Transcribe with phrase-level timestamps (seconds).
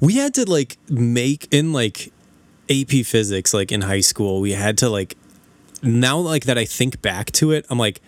[0.00, 2.12] we had to like make in like
[2.70, 5.16] AP physics, like in high school, we had to like
[5.82, 8.00] now like that I think back to it, I'm like,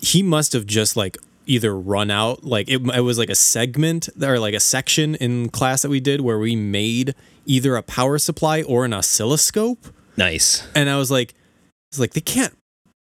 [0.00, 1.16] he must have just like
[1.46, 5.48] either run out like it, it was like a segment or like a section in
[5.50, 7.14] class that we did where we made
[7.44, 9.86] either a power supply or an oscilloscope
[10.16, 10.66] Nice.
[10.74, 11.34] and i was like
[11.90, 12.56] it's like they can't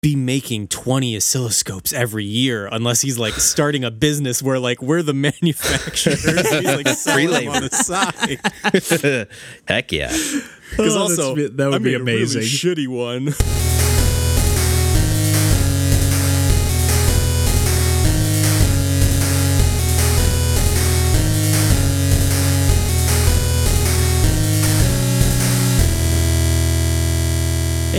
[0.06, 5.02] be making 20 oscilloscopes every year unless he's like starting a business where like we're
[5.02, 9.28] the manufacturers he's like selling on the side
[9.68, 10.10] Heck yeah.
[10.70, 12.42] because Oh, also that would I be made a really amazing.
[12.44, 13.34] shitty one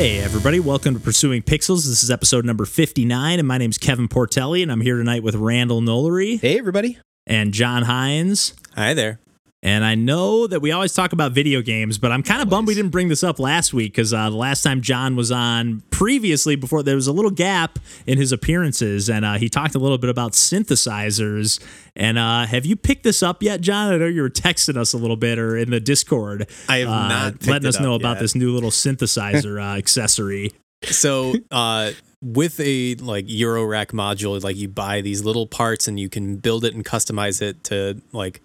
[0.07, 1.85] Hey, everybody, welcome to Pursuing Pixels.
[1.89, 5.35] This is episode number 59, and my name's Kevin Portelli, and I'm here tonight with
[5.35, 6.97] Randall Nolery Hey, everybody.
[7.27, 8.55] and John Hines.
[8.77, 9.19] hi there
[9.67, 12.69] And I know that we always talk about video games, but I'm kind of bummed
[12.69, 15.83] we didn't bring this up last week because uh, the last time John was on
[15.91, 19.81] previously, before there was a little gap in his appearances, and uh, he talked a
[19.81, 21.61] little bit about synthesizers.
[21.97, 23.93] And uh, have you picked this up yet, John?
[23.93, 26.49] I know you were texting us a little bit or in the Discord.
[26.69, 30.53] I have uh, not letting us know up about this new little synthesizer uh, accessory.
[30.85, 31.91] So, uh,
[32.23, 36.37] with a like Euro rack module, like you buy these little parts and you can
[36.37, 38.41] build it and customize it to like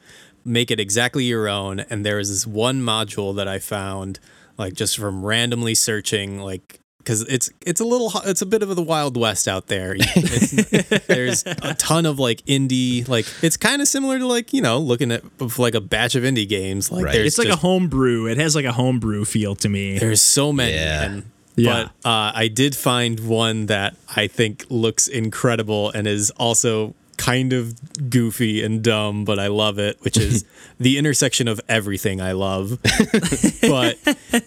[0.45, 1.80] make it exactly your own.
[1.81, 4.20] And there is this one module that I found,
[4.58, 8.61] like just from randomly searching, like because it's it's a little ho- it's a bit
[8.61, 9.95] of the wild west out there.
[11.08, 14.78] There's a ton of like indie, like it's kind of similar to like you know
[14.80, 15.23] looking at
[15.58, 16.92] like a batch of indie games.
[16.92, 17.14] Like Right.
[17.14, 18.28] there's It's like just- a homebrew.
[18.28, 19.98] It has like a homebrew feel to me.
[20.00, 20.73] there's so many.
[20.73, 21.03] Yeah.
[21.03, 21.23] And,
[21.55, 21.89] Yeah.
[22.03, 27.53] But uh, I did find one that I think looks incredible and is also kind
[27.53, 30.44] of goofy and dumb, but I love it, which is
[30.80, 32.80] the intersection of everything I love.
[33.61, 34.00] but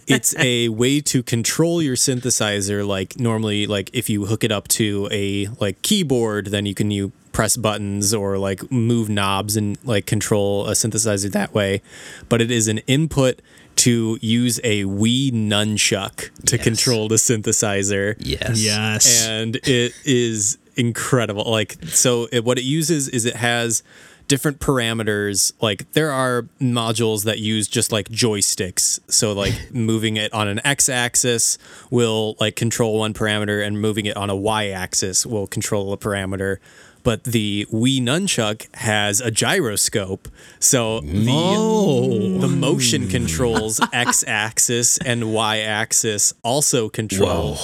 [0.07, 4.67] it's a way to control your synthesizer like normally like if you hook it up
[4.67, 9.77] to a like keyboard then you can you press buttons or like move knobs and
[9.85, 11.81] like control a synthesizer that way
[12.29, 13.41] but it is an input
[13.75, 16.63] to use a Wii nunchuck to Yes.
[16.63, 18.61] control the synthesizer Yes.
[18.61, 19.25] yes.
[19.27, 21.43] and it is incredible.
[21.49, 23.83] Like so, it, what it uses is it has
[24.27, 25.53] different parameters.
[25.61, 28.99] Like there are modules that use just like joysticks.
[29.07, 31.57] So like moving it on an x-axis
[31.89, 36.57] will like control one parameter, and moving it on a y-axis will control a parameter.
[37.03, 40.27] But the Wii Nunchuck has a gyroscope,
[40.59, 47.59] so the the motion controls x-axis and y-axis also control.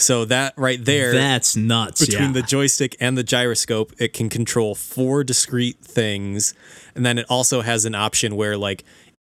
[0.00, 2.04] So that right there, That's nuts.
[2.04, 2.40] between yeah.
[2.40, 6.54] the joystick and the gyroscope, it can control four discrete things,
[6.94, 8.84] and then it also has an option where like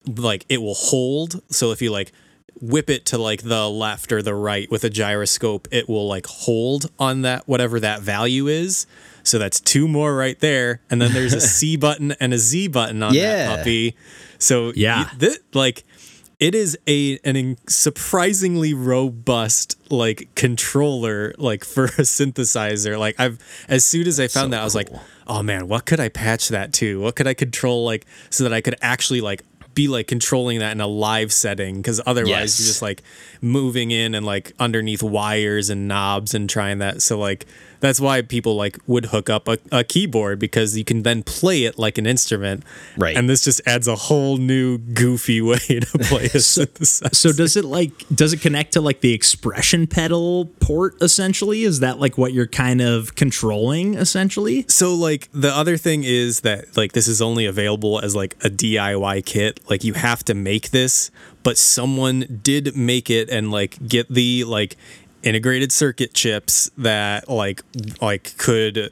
[0.06, 1.42] like it will hold.
[1.52, 2.12] So if you like
[2.60, 6.26] whip it to like the left or the right with a gyroscope, it will like
[6.26, 8.88] hold on that whatever that value is.
[9.24, 12.70] So that's two more right there, and then there's a C button and a Z
[12.70, 13.48] button on Yeah.
[13.48, 13.96] that puppy.
[14.38, 15.06] So Yeah.
[15.18, 15.84] thi- like
[16.40, 22.98] it is a an in- surprisingly robust like controller like for a synthesizer.
[23.00, 24.90] Like i've as soon as i found that i was like
[25.28, 27.02] oh man what could i patch that to?
[27.02, 29.44] What could i control like so that i could actually like
[29.74, 31.78] be like controlling that in a live setting?
[31.78, 32.60] Because otherwise Yes.
[32.60, 33.04] you're just like
[33.42, 37.02] moving in and like underneath wires and knobs and trying that.
[37.04, 37.46] So like
[37.80, 41.64] that's why people like would hook up a, a keyboard because you can then play
[41.66, 42.64] it like an instrument
[42.98, 43.16] Right.
[43.16, 47.56] and this just adds a whole new goofy way to play a synthesizer So does
[47.56, 51.64] it like does it connect to like the expression pedal port essentially?
[51.64, 54.66] Is that like what you're kind of controlling essentially?
[54.68, 58.50] So like the other thing is that like this is only available as like a
[58.50, 59.60] DIY kit.
[59.70, 61.12] Like you have to make this,
[61.44, 64.76] but someone did make it and like get the like
[65.24, 67.62] integrated circuit chips that like
[68.02, 68.92] like could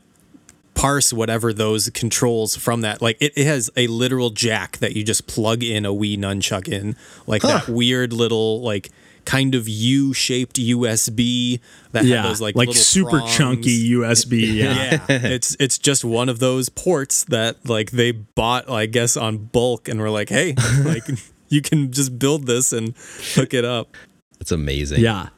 [0.74, 3.02] parse whatever those controls from that.
[3.02, 6.68] Like it, it has a literal jack that you just plug in a Wii nunchuck
[6.68, 6.96] in,
[7.28, 8.90] like that weird little like
[9.23, 11.59] kind of U-shaped USB
[11.94, 13.35] that had Yeah, those like like little super prongs.
[13.38, 14.53] chunky USB.
[14.53, 14.73] Yeah.
[14.91, 19.38] Yeah, it's it's just one of those ports that like they bought, I guess, on
[19.38, 21.03] bulk, and were like, "Hey, like
[21.49, 22.94] you can just build this and
[23.35, 23.96] hook it up."
[24.41, 24.99] It's amazing.
[25.02, 25.29] Yeah.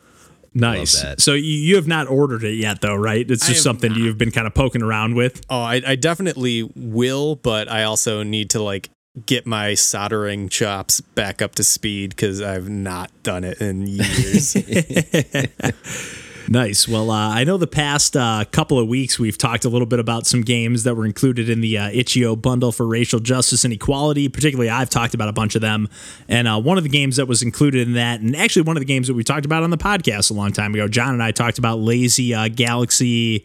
[0.59, 1.06] Nice.
[1.19, 3.30] So you, you have not ordered it yet though, right?
[3.30, 5.45] It's just something you've been kind of poking around with.
[5.50, 8.89] Oh, I, I definitely will, but I also need to like
[9.25, 14.56] get my soldering chops back up to speed because I've not done it in years.
[16.49, 16.88] Nice.
[16.88, 19.99] Well, uh, I know the past uh, couple of weeks we've talked a little bit
[19.99, 23.73] about some games that were included in the uh, Itch.io bundle for racial justice and
[23.73, 24.29] equality.
[24.29, 25.89] Particularly, I've talked about a bunch of them.
[26.29, 28.81] And uh, one of the games that was included in that, and actually one of
[28.81, 31.21] the games that we talked about on the podcast a long time ago, John and
[31.21, 33.44] I talked about Lazy uh, Galaxy.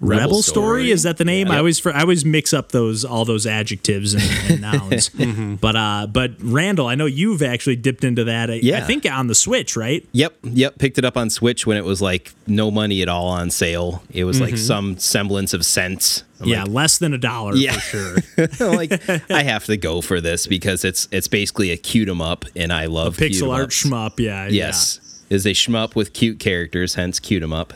[0.00, 0.82] Rebel, Rebel story.
[0.82, 0.90] Story.
[0.92, 1.48] is that the name?
[1.48, 1.54] Yeah.
[1.54, 4.60] I always I always mix up those all those adjectives and, and
[4.90, 5.08] nouns.
[5.60, 8.48] But uh, but Randall, I know you've actually dipped into that.
[8.48, 10.06] I, I think on the Switch, right?
[10.12, 10.78] Yep, yep.
[10.78, 14.02] Picked it up on Switch when it was like no money at all on sale.
[14.10, 16.22] It was like some semblance of cents.
[16.40, 17.72] I'm yeah, like, less than a dollar Yeah.
[17.72, 18.48] for sure.
[18.76, 18.92] like
[19.28, 22.72] I have to go for this because it's it's basically a cute 'em up, and
[22.72, 24.46] I love Pixel cute 'em art shmup, yeah.
[24.46, 27.72] Yes, is a shmup with cute characters, hence cute 'em up.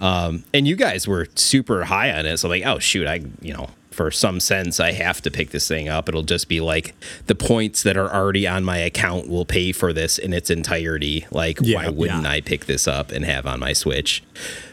[0.00, 3.20] Um, and you guys were super high on it, so I'm like, oh shoot, I
[3.40, 6.08] you know for some sense I have to pick this thing up.
[6.08, 6.94] It'll just be like
[7.26, 11.26] the points that are already on my account will pay for this in its entirety.
[11.32, 12.30] Like, Yeah, why wouldn't yeah.
[12.30, 14.22] I pick this up and have on my Switch?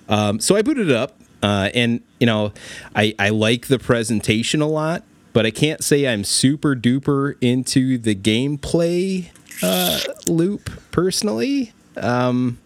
[0.07, 2.53] Um, so I booted it up, uh, and you know,
[2.95, 5.01] I I like the presentation a lot,
[5.33, 9.29] but I can't say I'm super duper into the gameplay
[9.63, 11.73] uh, loop personally.
[11.97, 12.59] Um,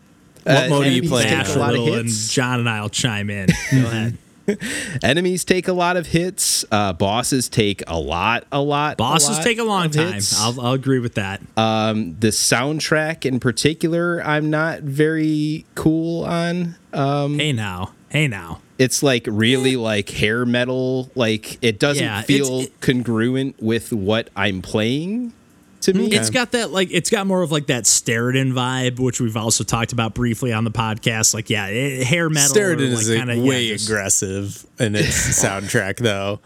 [0.56, 1.30] What mode are you playing?
[1.30, 2.34] take Dash a a lot of little, and hits.
[2.34, 3.48] John and I'll chime in.
[3.72, 4.18] Go ahead.
[5.04, 6.66] Enemies take a lot of hits.
[6.72, 8.98] Uh, bosses take a lot, a lot.
[8.98, 10.22] Bosses lot take a long time.
[10.38, 11.42] I'll, I'll agree with that.
[11.56, 16.76] Um, the soundtrack in particular, I'm not very cool on.
[16.94, 18.62] Um, hey now, hey now.
[18.80, 21.12] it's like really like hair metal.
[21.14, 25.34] Like it doesn't Yeah, feel it- congruent with what I'm playing.
[25.82, 29.22] To me, It's got that like it's got more of like that Steredenn vibe, which
[29.22, 31.34] we've also talked about briefly on the podcast.
[31.34, 32.58] Like, yeah, it, hair metal.
[32.60, 35.08] or, like, is kinda, yeah, way just- aggressive in its
[35.44, 36.40] soundtrack, though.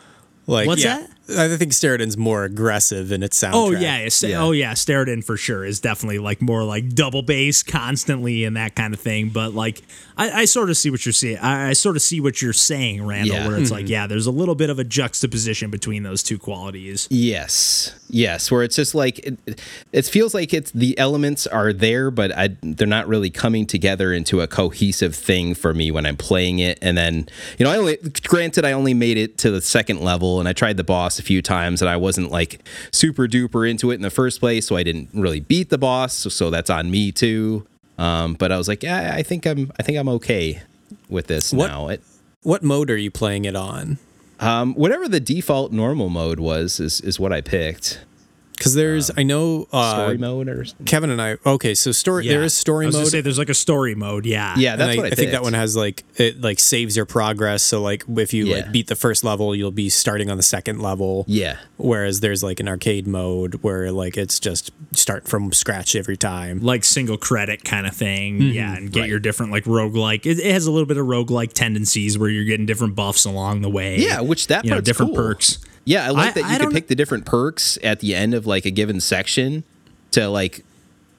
[0.46, 3.52] Like, What's yeah, I think Steredenn's more aggressive in its soundtrack.
[3.54, 4.42] Oh yeah, Yeah.
[4.42, 8.76] oh yeah, Steredenn for sure is definitely like more like double bass constantly and that
[8.76, 9.30] kind of thing.
[9.30, 9.84] But like,
[10.18, 11.38] I, I sort of see what you're saying.
[11.38, 13.38] I, I sort of see what you're saying, Randall.
[13.38, 13.48] Yeah.
[13.48, 13.74] Where it's mm-hmm.
[13.74, 17.08] like, yeah, there's a little bit of a juxtaposition between those two qualities.
[17.10, 18.52] Yes, yes.
[18.52, 19.62] Where it's just like it,
[19.94, 24.12] it feels like it's the elements are there, but I, they're not really coming together
[24.12, 26.80] into a cohesive thing for me when I'm playing it.
[26.82, 27.98] And then, you know, I only
[28.28, 31.24] granted I only made it to the second level, and I tried the boss a
[31.24, 32.62] few times, and I wasn't like
[32.92, 36.14] super duper into it in the first place, so I didn't really beat the boss.
[36.14, 37.66] So, so that's on me too.
[37.98, 40.62] Um, but I was like, yeah, I think I'm, I think I'm okay
[41.10, 41.90] with this What- now.
[41.90, 42.02] It,
[42.42, 43.98] What mode are you playing it on?
[44.40, 48.02] um, whatever the default normal mode was is is what I picked.
[48.58, 50.86] Because there's, I know, uh, Um, Story mode or something.
[50.86, 51.38] Kevin and I.
[51.46, 52.28] Okay, so story.
[52.28, 53.08] There is story I was mode.
[53.08, 54.26] say there's like a story mode.
[54.26, 54.56] Yeah.
[54.58, 56.96] Yeah, and that's I, what I, I think that one has like it like saves
[56.96, 57.64] your progress.
[57.64, 58.56] So like if you Yeah.
[58.58, 61.26] like beat the first level, you'll be starting on the second level.
[61.28, 61.58] Yeah.
[61.78, 66.60] Whereas there's like an arcade mode where like it's just start from scratch every time.
[66.62, 68.42] like single credit kind of thing.
[68.42, 69.10] Yeah, and get Right.
[69.10, 70.26] your different like roguelike.
[70.26, 73.62] It, it has a little bit of roguelike tendencies where you're getting different buffs along
[73.62, 74.00] the way.
[74.00, 75.24] Yeah, which that you know, different cool.
[75.24, 75.58] perks.
[75.86, 78.16] Yeah, I like I- that I you can don't- pick the different perks at the
[78.16, 79.64] end of like a given section
[80.12, 80.64] to like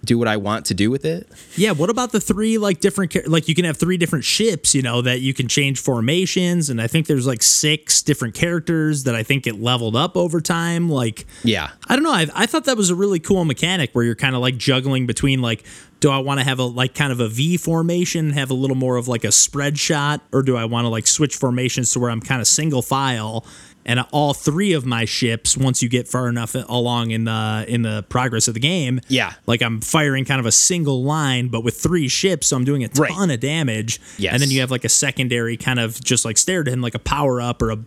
[0.05, 1.27] do what I want to do with it.
[1.57, 4.83] Yeah, what about the three like different like you can have three different ships, you
[4.83, 9.15] know, that you can change formations and I think there's like six different characters that
[9.15, 11.71] I think get leveled up over time like Yeah.
[11.89, 12.13] I don't know.
[12.13, 15.07] I, I thought that was a really cool mechanic where you're kind of like juggling
[15.07, 15.65] between like,
[16.01, 18.77] do I want to have a like kind of a V formation, have a little
[18.77, 21.99] more of like a spread shot, or do I want to like switch formations to
[21.99, 23.47] where I'm kind of single file?
[23.87, 27.83] And all three of my ships, once you get far enough along in the in
[27.83, 29.35] the progress of the game, Yeah.
[29.47, 32.83] like I'm firing kind of a single line, but with three ships, so I'm doing
[32.83, 33.31] a ton Right.
[33.31, 34.01] of damage.
[34.19, 34.33] Yes.
[34.33, 36.95] And then you have like a secondary kind of just like stare to him like
[36.95, 37.79] a power up or a,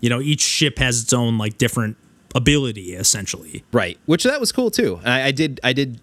[0.00, 1.96] you know, each ship has its own like different
[2.34, 3.64] ability essentially.
[3.72, 3.98] Right.
[4.06, 5.00] Which that was cool too.
[5.04, 6.00] I, I did I did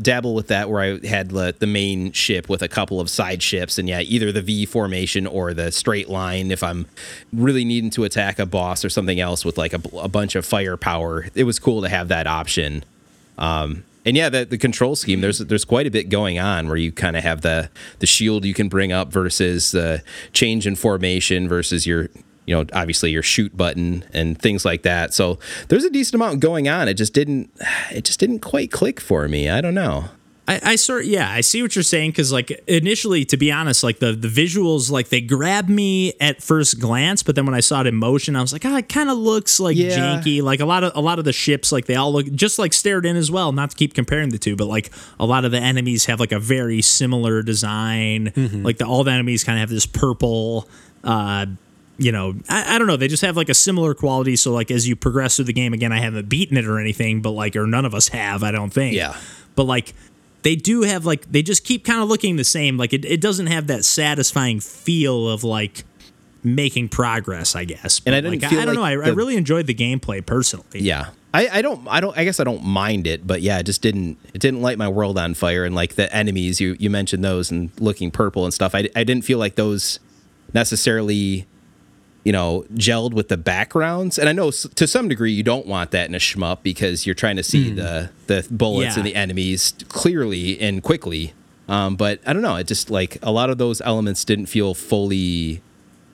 [0.00, 3.42] dabble with that where I had the, the main ship with a couple of side
[3.42, 6.86] ships and yeah, either the V formation or the straight line if I'm
[7.32, 10.46] really needing to attack a boss or something else with like a, a bunch of
[10.46, 11.26] firepower.
[11.34, 12.84] It was cool to have that option.
[13.38, 16.76] Um, and yeah, the, the control scheme there's there's quite a bit going on where
[16.76, 20.02] you kind of have the the shield you can bring up versus the
[20.32, 22.10] change in formation versus your
[22.46, 25.14] you know obviously your shoot button and things like that.
[25.14, 26.88] So there's a decent amount going on.
[26.88, 27.50] It just didn't
[27.90, 29.48] it just didn't quite click for me.
[29.48, 30.06] I don't know.
[30.46, 33.82] I, I sort yeah, I see what you're saying because like initially, to be honest,
[33.82, 37.60] like the the visuals like they grabbed me at first glance, but then when I
[37.60, 39.96] saw it in motion, I was like, oh, it kind of looks like Yeah.
[39.96, 40.42] janky.
[40.42, 42.72] Like a lot of a lot of the ships, like they all look just like
[42.72, 43.52] Steredenn as well.
[43.52, 46.32] Not to keep comparing the two, but like a lot of the enemies have like
[46.32, 48.30] a very similar design.
[48.36, 50.68] Like the all the enemies kind of have this purple.
[51.02, 51.46] uh
[51.98, 52.96] you know, I, I don't know.
[52.96, 54.36] They just have like a similar quality.
[54.36, 57.22] So like as you progress through the game, again, I haven't beaten it or anything,
[57.22, 58.96] but like or none of us have, I don't think.
[58.96, 59.16] Yeah.
[59.54, 59.94] But like
[60.42, 62.76] they do have like they just keep kind of looking the same.
[62.76, 65.84] Like it, it doesn't have that satisfying feel of like
[66.42, 68.00] making progress, I guess.
[68.04, 69.02] And I didn't like, feel I, don't like know.
[69.02, 70.80] I, I really enjoyed the gameplay personally.
[70.80, 71.10] Yeah.
[71.32, 73.82] I, I don't I don't I guess I don't mind it, but yeah, it just
[73.82, 75.64] didn't it didn't light my world on fire.
[75.64, 78.74] And like the enemies, you you mentioned those and looking purple and stuff.
[78.74, 79.98] I, I didn't feel like those
[80.52, 81.46] necessarily,
[82.24, 84.18] you know, gelled with the backgrounds.
[84.18, 87.14] And I know to some degree you don't want that in a shmup because you're
[87.14, 91.34] trying to see the the bullets and the enemies clearly and quickly.
[91.68, 92.56] Um, but I don't know.
[92.56, 95.62] It just like a lot of those elements didn't feel fully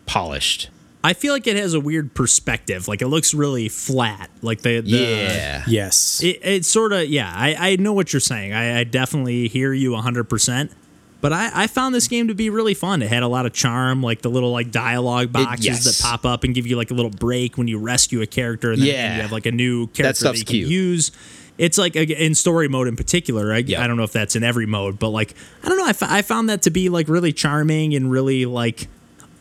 [0.07, 0.69] polished.
[1.03, 2.87] I feel like it has a weird perspective.
[2.87, 4.31] Like it looks really flat.
[4.43, 5.65] Like the, the Yeah.
[5.67, 6.23] Yes.
[6.23, 7.33] It, it's sort of yeah.
[7.35, 8.53] I, I know what you're saying.
[8.53, 10.25] I, I definitely hear you 100.
[10.25, 10.73] percent
[11.21, 13.03] But I, I found this game to be really fun.
[13.03, 15.85] It had a lot of charm, like the little like dialogue boxes yes.
[15.85, 18.73] that pop up and give you like a little break when you rescue a character,
[18.73, 19.17] and then Yeah.
[19.17, 20.69] you have like a new character that, stuff's you can cute.
[20.69, 21.13] use.
[21.59, 23.53] It's like in story mode in particular.
[23.53, 23.59] I.
[23.59, 25.85] I don't know if that's in every mode, but like I don't know.
[25.87, 28.89] I, f- I found that to be like really charming and really like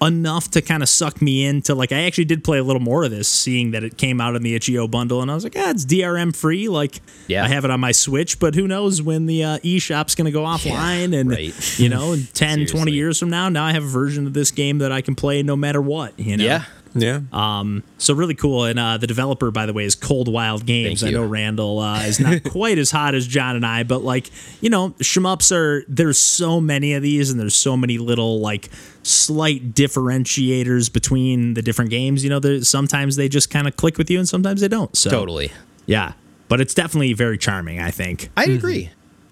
[0.02, 3.04] enough to kind of suck me into like I actually did play a little more
[3.04, 5.56] of this, seeing that it came out in the itch.io bundle, and I was like,
[5.58, 6.70] ah, it's DRM free.
[6.70, 7.44] Like, Yeah.
[7.44, 10.32] I have it on my Switch, but who knows when the uh, eShop's going to
[10.32, 11.80] go offline, and right.
[11.80, 14.52] you know, in 10, 20 years from now, now I have a version of this
[14.52, 16.18] game that I can play no matter what.
[16.18, 16.64] You know, Yeah.
[16.94, 17.22] Yeah.
[17.32, 18.66] Um, so really cool.
[18.66, 21.02] And uh, the developer, by the way, is Cold Wild Games.
[21.02, 24.04] Thank I know Randall uh, is not quite as hot as John and I, but
[24.04, 24.32] like
[24.62, 28.70] you know, shmups are there's so many of these, and there's so many little like
[29.04, 32.24] slight differentiators between the different games.
[32.24, 34.96] You know, there's sometimes they just kind of click with you, and sometimes they don't.
[34.96, 35.52] So Totally.
[35.86, 36.14] yeah.
[36.48, 38.32] But it's definitely very charming, I think.
[38.36, 38.90] I agree.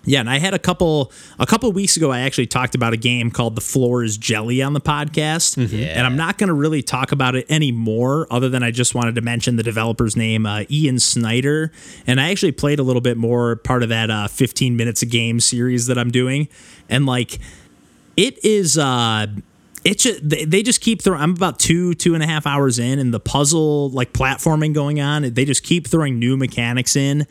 [0.07, 2.11] Yeah, and I had a couple a couple weeks ago.
[2.11, 5.57] I actually talked about a game called The Floor Is Jelly on the podcast,
[5.97, 9.15] and I'm not going to really talk about it anymore, other than I just wanted
[9.15, 11.73] to mention the developer's name, uh, Ian Snyder.
[12.07, 15.05] And I actually played a little bit more part of that uh, 15 minutes a
[15.05, 16.47] game series that I'm doing,
[16.89, 17.39] and like
[18.15, 18.77] it is.
[18.77, 19.27] uh
[19.85, 21.21] it just, they, they just keep throwing.
[21.21, 24.99] I'm about two two and a half hours in, and the puzzle like platforming going
[24.99, 25.21] on.
[25.33, 27.25] They just keep throwing new mechanics in,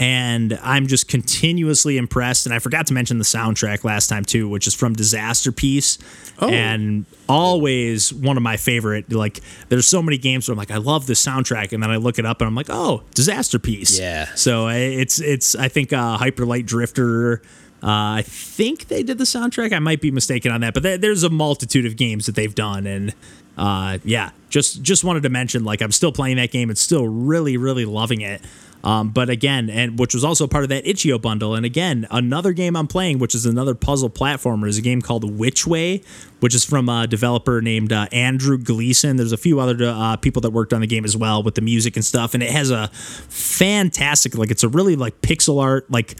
[0.00, 2.46] and I'm just continuously impressed.
[2.46, 5.98] And I forgot to mention the soundtrack last time too, which is from Disasterpeace,
[6.40, 9.12] and always one of my favorite.
[9.12, 11.96] Like, there's so many games where I'm like, I love this soundtrack, and then I
[11.96, 13.98] look it up and I'm like, oh, Disasterpeace.
[13.98, 14.26] Yeah.
[14.34, 17.42] So it's it's I think uh, Hyper Light Drifter.
[17.80, 19.72] Uh, I think they did the soundtrack.
[19.72, 22.54] I might be mistaken on that, but there- there's a multitude of games that they've
[22.54, 23.14] done, and
[23.56, 27.06] uh, yeah, just just wanted to mention like I'm still playing that game and still
[27.06, 28.40] really really loving it.
[28.84, 31.54] Um, but again, and which was also part of that itch.io bundle.
[31.54, 35.24] And again, another game I'm playing, which is another puzzle platformer, is a game called
[35.24, 36.04] Witchway,
[36.40, 39.16] which is from a developer named uh, Andrew Gleason.
[39.16, 41.60] There's a few other uh, people that worked on the game as well with the
[41.60, 42.34] music and stuff.
[42.34, 46.16] And it has a fantastic, like it's a really like pixel art, like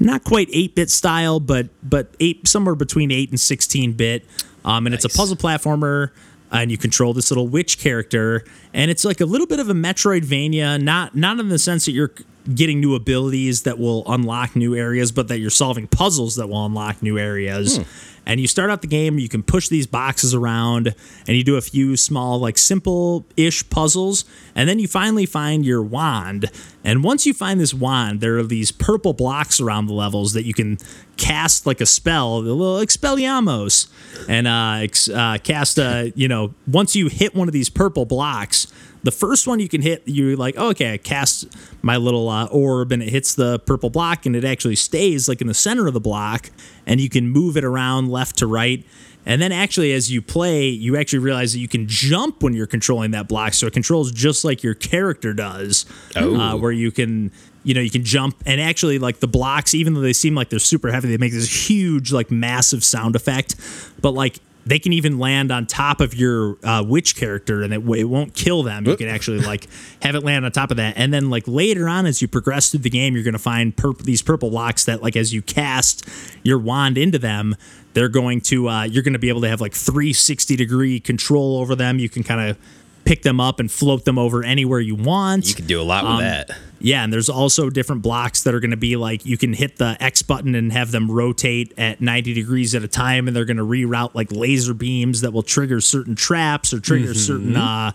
[0.00, 4.24] not quite 8-bit style, but but eight somewhere between 8 and 16-bit.
[4.64, 6.10] Um, and it's a puzzle platformer
[6.52, 8.44] and you control this little witch character
[8.74, 11.92] and it's like a little bit of a metroidvania not not in the sense that
[11.92, 12.12] you're
[12.54, 16.66] getting new abilities that will unlock new areas but that you're solving puzzles that will
[16.66, 17.82] unlock new areas hmm.
[18.26, 20.94] And you start out the game you can push these boxes around
[21.26, 24.24] and you do a few small like simple-ish puzzles
[24.54, 26.50] and then you finally find your wand.
[26.84, 30.44] And once you find this wand there are these purple blocks around the levels that
[30.44, 30.78] you can
[31.16, 33.88] cast like a spell the little expelliarmus.
[34.28, 38.04] And uh, ex- uh cast a you know once you hit one of these purple
[38.04, 38.66] blocks
[39.02, 41.46] the first one you can hit you're like oh, okay i cast
[41.82, 45.40] my little uh, orb and it hits the purple block and it actually stays like
[45.40, 46.50] in the center of the block
[46.86, 48.84] and you can move it around left to right.
[49.24, 52.66] And then actually as you play you actually realize that you can jump when you're
[52.66, 53.54] controlling that block.
[53.54, 56.36] So it controls just like your character does Oh.
[56.36, 57.30] uh, where you can
[57.64, 60.48] you know you can jump and actually like the blocks even though they seem like
[60.50, 63.54] they're super heavy they make this huge like massive sound effect.
[64.00, 67.82] But like they can even land on top of your uh, witch character and it,
[67.98, 68.86] it won't kill them.
[68.86, 69.66] You can actually like
[70.02, 70.94] have it land on top of that.
[70.96, 73.76] And then like later on as you progress through the game you're going to find
[73.76, 76.08] purp- these purple blocks that like as you cast
[76.42, 77.56] your wand into them
[77.94, 81.58] they're going to uh, you're going to be able to have like 360 degree control
[81.58, 81.98] over them.
[81.98, 82.58] You can kind of
[83.04, 86.04] pick them up and float them over anywhere you want You can do a lot
[86.04, 86.50] with Um, that.
[86.80, 89.76] yeah, and there's also different blocks that are going to be like you can hit
[89.76, 93.44] the X button and have them rotate at 90 degrees at a time, and they're
[93.44, 97.92] going to reroute like laser beams that will trigger certain traps or trigger certain, uh,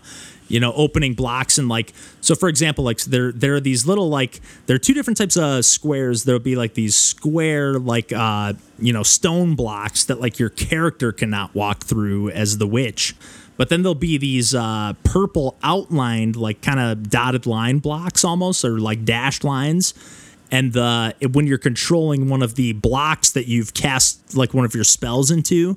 [0.48, 1.58] you know, opening blocks.
[1.58, 4.94] And like, so for example, like there there are these little like there are two
[4.94, 6.24] different types of squares.
[6.24, 11.12] There'll be like these square like uh, you know stone blocks that like your character
[11.12, 13.14] cannot walk through as the witch.
[13.58, 18.64] But then there'll be these uh, purple outlined, like kind of dotted line blocks almost,
[18.64, 19.92] or like dashed lines.
[20.50, 24.74] and the when you're controlling one of the blocks that you've cast like one of
[24.74, 25.76] your spells into,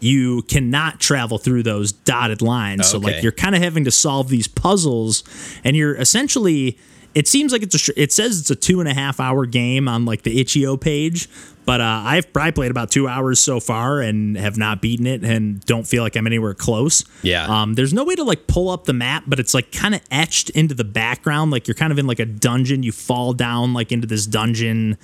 [0.00, 2.88] you cannot travel through those dotted lines.
[2.88, 5.22] So like you're kind of having to solve these puzzles,
[5.62, 6.78] and you're essentially.
[7.14, 8.00] It seems like it's a.
[8.00, 11.28] It says it's a two and a half hour game on like the itch.io page,
[11.64, 15.24] but uh, I've probably played about two hours so far and have not beaten it,
[15.24, 17.04] and don't feel like I'm anywhere close.
[17.22, 17.46] Yeah.
[17.46, 20.02] Um, there's no way to like pull up the map, but it's like kind of
[20.10, 21.50] etched into the background.
[21.50, 22.84] Like you're kind of in like a dungeon.
[22.84, 24.96] You fall down like into this dungeon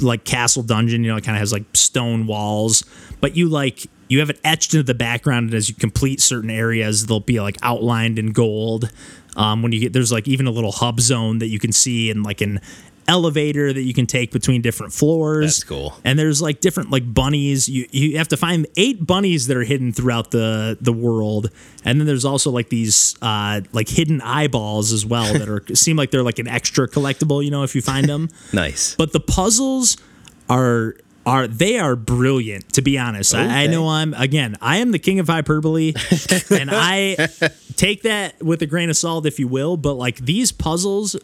[0.00, 2.84] like castle dungeon, you know, it kind of has like stone walls,
[3.20, 6.50] but you like you have it etched into the background, and as you complete certain
[6.50, 8.90] areas, they'll be like outlined in gold.
[9.36, 12.10] Um, when you get there's like even a little hub zone that you can see,
[12.10, 12.60] and like an
[13.06, 15.58] elevator that you can take between different floors.
[15.58, 15.94] That's cool.
[16.04, 17.68] And there's like different like bunnies.
[17.68, 21.50] You you have to find eight bunnies that are hidden throughout the the world,
[21.84, 25.96] and then there's also like these uh, like hidden eyeballs as well that are seem
[25.96, 27.44] like they're like an extra collectible.
[27.44, 28.28] You know, if you find them.
[28.52, 28.94] Nice.
[28.94, 29.96] But the puzzles
[30.48, 30.94] are
[31.26, 33.34] are they are brilliant to be honest.
[33.34, 35.94] I, I know I'm again, I am the king of hyperbole
[36.50, 37.28] and I
[37.76, 41.16] take that with a grain of salt if you will, but like these puzzles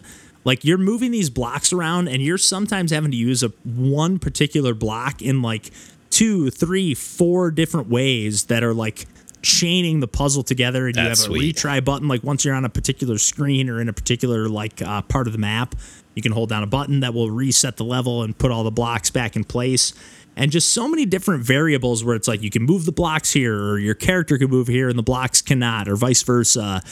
[0.45, 4.75] like you're moving these blocks around and you're sometimes having to use a one particular
[4.75, 5.71] block in like
[6.09, 9.07] two, three, four different ways that are like
[9.42, 11.57] chaining the puzzle together and you have a sweet.
[11.57, 15.00] retry button like once you're on a particular screen or in a particular like uh,
[15.02, 15.75] part of the map
[16.21, 18.71] you can hold down a button that will reset the level and put all the
[18.71, 19.95] blocks back in place.
[20.37, 23.59] And just so many different variables where it's like you can move the blocks here
[23.59, 26.83] or your character can move here and the blocks cannot or vice versa.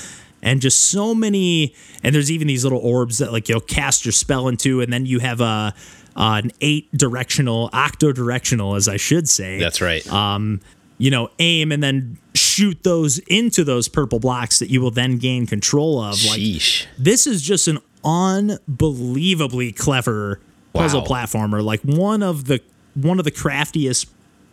[0.41, 4.13] And just so many and there's even these little orbs that like you'll cast your
[4.13, 5.75] spell into and then you have a
[6.17, 9.59] uh, an eight directional octo directional as i should say.
[9.59, 10.07] That's right.
[10.11, 10.61] Um
[10.97, 12.19] you know, aim and then
[12.59, 16.15] shoot those into those purple blocks that you will then gain control of.
[16.25, 16.87] Like Sheesh.
[16.99, 20.41] this is just an unbelievably clever
[20.73, 21.07] puzzle Wow.
[21.07, 21.63] platformer.
[21.63, 22.61] Like one of the
[22.95, 24.09] one of the craftiest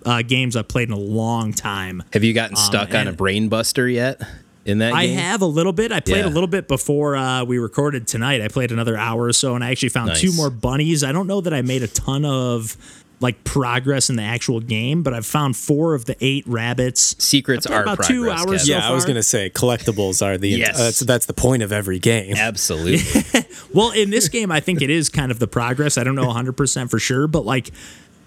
[0.05, 2.03] uh, games I've played in a long time.
[2.13, 4.21] Have you gotten stuck on a Um, brain buster yet
[4.65, 5.17] in that I game?
[5.17, 5.91] have a little bit.
[5.91, 6.27] I played Yeah.
[6.27, 8.39] a little bit before uh, we recorded tonight.
[8.41, 11.03] I played another hour or so, and I actually found two more bunnies.
[11.03, 12.77] I don't know that I made a ton of
[13.21, 17.15] like progress in the actual game, but I've found four of the eight rabbits.
[17.23, 18.07] Secrets are about progress.
[18.07, 18.59] two hours Kevin.
[18.59, 20.77] so yeah, I was gonna say collectibles are the Yes.
[20.77, 22.35] that's uh, that's the point of every game.
[22.37, 22.99] Absolutely.
[23.73, 25.97] Well, in this game, I think it is kind of the progress.
[25.97, 27.71] I don't know 100% for sure, but like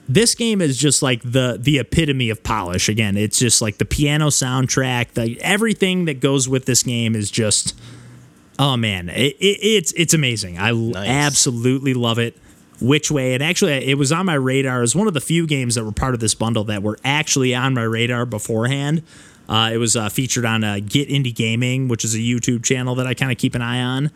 [0.09, 2.89] this game is just like the the epitome of polish.
[2.89, 7.31] Again, it's just like the piano soundtrack, the everything that goes with this game is
[7.31, 7.79] just
[8.59, 10.59] oh man, it, it, it's it's amazing.
[10.59, 11.09] I Nice.
[11.09, 12.37] absolutely love it.
[12.81, 13.35] Witchway?
[13.35, 14.79] And actually, it was on my radar.
[14.79, 16.99] It was one of the few games that were part of this bundle that were
[17.05, 19.03] actually on my radar beforehand.
[19.49, 22.95] Uh, it was uh, featured on uh, Get Indie Gaming, which is a YouTube channel
[22.97, 24.11] that I kind of keep an eye on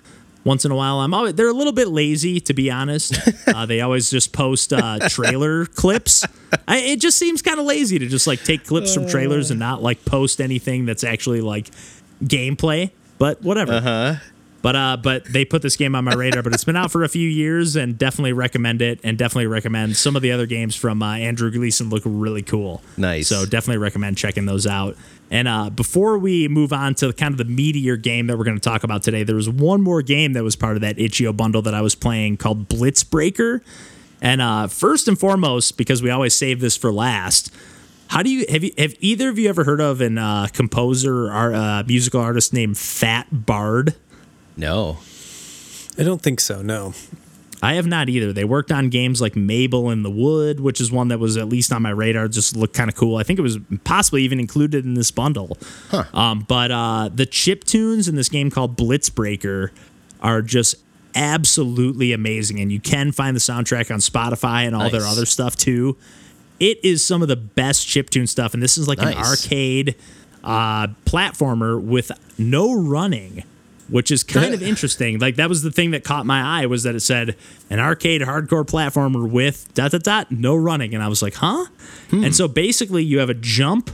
[0.44, 1.01] once in a while.
[1.01, 3.18] I'm always, they're a little bit lazy, to be honest.
[3.44, 6.25] Uh, they always just post uh, trailer clips.
[6.66, 9.61] I, it just seems kind of lazy to just like take clips from trailers and
[9.61, 11.70] not like post anything that's actually like
[12.22, 12.92] gameplay.
[13.18, 13.75] But whatever.
[13.75, 14.14] Uh-huh.
[14.62, 16.42] But uh, but they put this game on my radar.
[16.42, 19.01] But it's been out for a few years, and definitely recommend it.
[19.03, 22.81] And definitely recommend some of the other games from uh, Andrew Gleason look really cool.
[22.96, 23.29] Nice.
[23.29, 24.96] So definitely recommend checking those out.
[25.31, 28.59] And uh, before we move on to kind of the meatier game that we're going
[28.59, 31.33] to talk about today, there was one more game that was part of that itch.io
[31.33, 33.62] bundle that I was playing called Blitzbreaker.
[34.20, 37.53] And uh, first and foremost, because we always save this for last,
[38.09, 41.33] how do you have you have either of you ever heard of an uh, composer
[41.33, 43.94] or uh, musical artist named Fat Bard?
[44.57, 44.99] No.
[45.99, 46.62] I don't think so.
[46.62, 46.95] No.
[47.65, 48.33] I have not either.
[48.33, 51.49] They worked on games like Mable in the Wood, which is one that was at
[51.49, 53.17] least on my radar, just looked kind of cool.
[53.17, 55.57] I think it was possibly even included in this bundle.
[56.12, 59.71] Um, but uh, the chip tunes in this game called Blitzbreaker
[60.21, 60.75] are just
[61.15, 62.59] absolutely amazing.
[62.59, 65.97] And you can find the soundtrack on Spotify and all their other stuff too.
[66.59, 68.55] It is some of the best chiptune stuff.
[68.55, 69.95] And this is like an arcade
[70.43, 73.45] uh, platformer with no running
[73.92, 75.18] which is kind of interesting.
[75.18, 77.37] Like that was the thing that caught my eye was that it said
[77.68, 81.66] an arcade hardcore platformer with dot dot dot no running, and I was like, huh?
[82.11, 82.24] Hmm.
[82.24, 83.90] And so basically, you have a jump.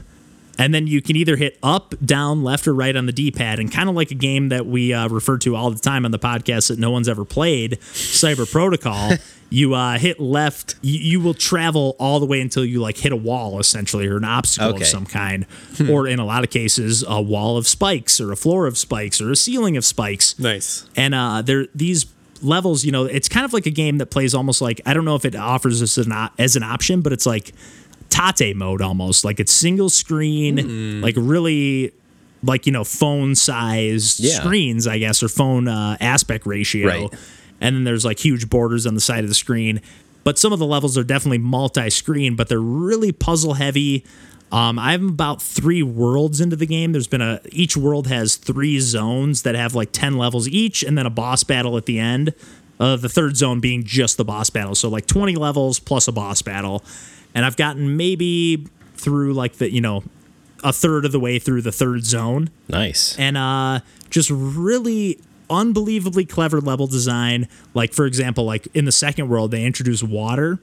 [0.59, 3.59] And then you can either hit up, down, left, or right on the D pad.
[3.59, 6.11] And kind of like a game that we uh, refer to all the time on
[6.11, 9.13] the podcast that no one's ever played, Cyber Protocol.
[9.49, 13.11] you uh, hit left, you, you will travel all the way until you like hit
[13.11, 14.81] a wall, essentially, or an obstacle Okay.
[14.81, 15.45] of some kind.
[15.89, 19.19] Or in a lot of cases, a wall of spikes, or a floor of spikes,
[19.21, 20.37] or a ceiling of spikes.
[20.37, 20.85] Nice.
[20.95, 22.05] And uh, there these
[22.41, 25.05] levels, you know, it's kind of like a game that plays almost like I don't
[25.05, 27.53] know if it offers this as an, op- as an option, but it's like
[28.35, 29.23] Tate mode almost.
[29.25, 31.91] Like it's single screen, like really
[32.43, 34.39] like you know phone sized Yeah.
[34.39, 36.87] screens, I guess, or phone uh, aspect ratio.
[36.87, 37.13] Right.
[37.61, 39.81] and then there's like huge borders on the side of the screen.
[40.23, 44.03] But some of the levels are definitely multi-screen, but they're really puzzle heavy.
[44.51, 46.91] Um, I'm about three worlds into the game.
[46.91, 50.97] There's been a each world has three zones that have like ten levels each, and
[50.97, 52.33] then a boss battle at the end.
[52.79, 56.11] Uh, the third zone being just the boss battle, so like 20 levels plus a
[56.13, 56.81] boss battle.
[57.35, 60.03] And I've gotten maybe through like the you know
[60.63, 62.49] a third of the way through the third zone.
[62.67, 63.17] Nice.
[63.17, 67.47] and uh just really unbelievably clever level design.
[67.73, 70.59] Like for example like in the second world they introduce water.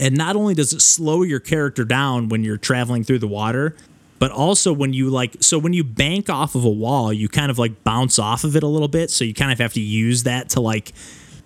[0.00, 3.76] And not only does it slow your character down when you're traveling through the water
[4.18, 7.50] but also when you like so when you bank off of a wall you kind
[7.50, 9.10] of like bounce off of it a little bit.
[9.10, 10.92] So you kind of have to use that to like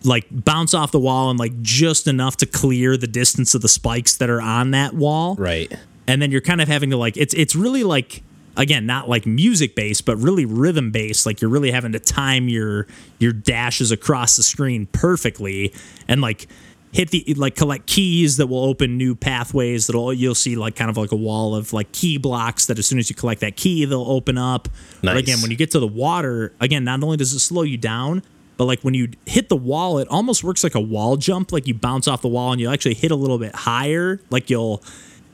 [0.08, 3.68] like bounce off the wall and like just enough to clear the distance of the
[3.68, 5.72] spikes that are on that wall right.
[6.06, 8.22] and then you're kind of having to like it's it's really like
[8.56, 12.48] again not like music based but really rhythm based like you're really having to time
[12.48, 12.86] your
[13.18, 15.72] your dashes across the screen perfectly
[16.08, 16.48] and like
[16.92, 20.90] hit the like collect keys that will open new pathways that'll you'll see like kind
[20.90, 23.56] of like a wall of like key blocks that as soon as you collect that
[23.56, 24.68] key they'll open up
[25.02, 25.22] but Nice.
[25.22, 28.22] again when you get to the water again not only does it slow you down
[28.58, 31.50] but like when you hit the wall it almost works like a wall jump.
[31.52, 34.20] Like you bounce off the wall and you actually hit a little bit higher.
[34.28, 34.82] Like you'll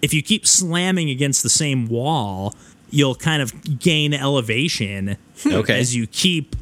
[0.01, 2.55] if you keep slamming against the same wall
[2.91, 5.53] you'll kind of gain elevation hmm.
[5.53, 5.81] Okay.
[5.81, 6.55] as you keep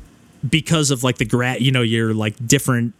[0.48, 2.94] because of like the gra you know your like different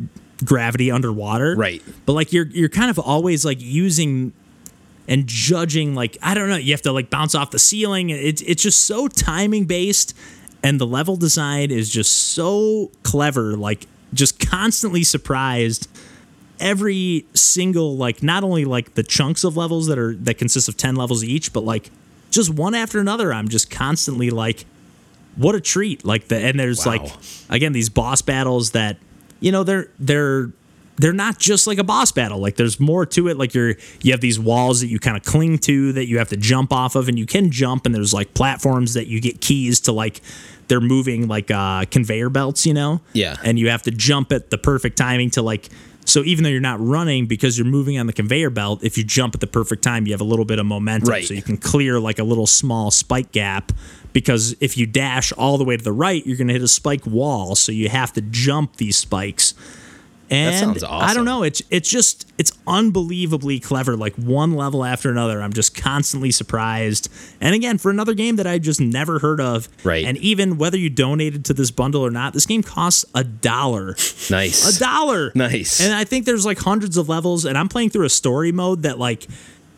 [0.45, 1.55] gravity underwater.
[1.57, 1.83] Right.
[2.05, 4.33] but like you're you're kind of always like using
[5.09, 8.11] and judging like I don't know you have to like bounce off the ceiling.
[8.11, 10.17] It's it's just so timing based
[10.63, 15.89] and the level design is just so clever like just constantly surprised
[16.61, 20.77] every single like not only like the chunks of levels that are that consist of
[20.77, 21.91] 10 levels each but like
[22.31, 24.65] just one after another I'm just constantly like
[25.37, 26.93] what a treat like the and there's Wow.
[26.93, 27.13] like
[27.51, 28.97] again these boss battles that
[29.41, 30.51] you know they're they're
[31.03, 32.39] they're not just like a boss battle.
[32.39, 33.37] Like there's more to it.
[33.37, 36.29] Like you're you have these walls that you kind of cling to that you have
[36.29, 39.41] to jump off of and you can jump and there's like platforms that you get
[39.41, 40.21] keys to like
[40.69, 43.01] they're moving like uh conveyor belts you know?
[43.15, 43.37] Yeah.
[43.43, 45.69] and you have to jump at the perfect timing to like
[46.05, 49.03] so even though you're not running because you're moving on the conveyor belt if you
[49.03, 51.11] jump at the perfect time you have a little bit of momentum.
[51.11, 51.25] Right.
[51.25, 53.73] so you can clear like a little small spike gap
[54.13, 56.69] because if you dash all the way to the right you're going to hit a
[56.69, 57.57] spike wall.
[57.57, 59.55] So you have to jump these spikes
[60.33, 61.09] and sounds awesome.
[61.09, 61.43] I don't know.
[61.43, 63.97] It's it's just it's unbelievably clever.
[63.97, 67.09] Like one level after another, I'm just constantly surprised.
[67.41, 70.05] And again, for another game that I just never heard of, Right.
[70.05, 73.97] And even whether you donated to this bundle or not, this game costs a dollar.
[74.31, 74.77] Nice.
[74.77, 75.33] A dollar.
[75.35, 75.81] Nice.
[75.81, 78.83] And I think there's like hundreds of levels, and I'm playing through a story mode
[78.83, 79.27] that like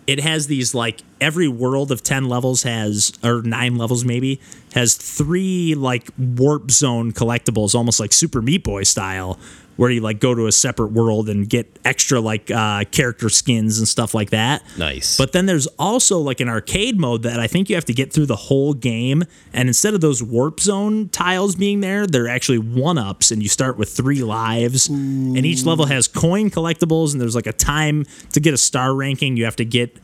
[0.06, 4.40] it has these like every world of 10 levels has or 9 levels maybe
[4.74, 9.38] has three like warp zone collectibles almost like super meat boy style
[9.76, 13.78] where you like go to a separate world and get extra like uh, character skins
[13.78, 15.16] and stuff like that Nice.
[15.18, 18.12] but then there's also like an arcade mode that I think you have to get
[18.12, 19.24] through the whole game.
[19.52, 23.48] And instead of those warp zone tiles being there, they're actually one ups, and you
[23.48, 24.88] start with three lives.
[24.88, 28.94] And each level has coin collectibles, and there's like a time to get a star
[28.94, 29.36] ranking.
[29.36, 29.96] You have to get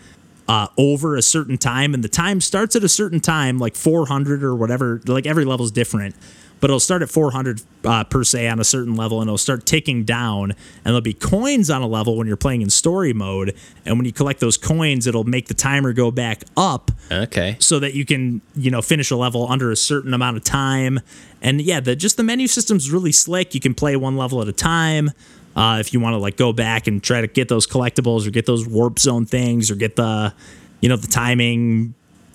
[0.48, 4.42] uh, over a certain time, and the time starts at a certain time, like 400
[4.42, 5.00] or whatever.
[5.06, 6.14] Like every level is different,
[6.60, 9.66] but it'll start at 400 uh, per se on a certain level, and it'll start
[9.66, 10.50] ticking down.
[10.52, 14.06] And there'll be coins on a level when you're playing in story mode, and when
[14.06, 17.56] you collect those coins, it'll make the timer go back up okay.
[17.58, 21.00] so that you can you know finish a level under a certain amount of time
[21.42, 24.48] and yeah the just the menu system's really slick you can play one level at
[24.48, 25.10] a time
[25.56, 28.30] uh, if you want to like go back and try to get those collectibles or
[28.30, 30.32] get those warp zone things or get the
[30.80, 31.94] you know the timing